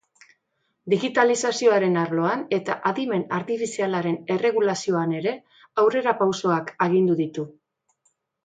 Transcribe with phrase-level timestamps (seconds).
[0.93, 5.37] Digitalizazioaren arloan eta adimen artifizialaren erregulazioan ere
[5.85, 7.47] aurrerapausoak agindu ditu.